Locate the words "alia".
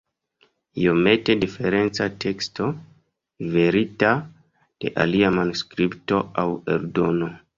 5.05-5.31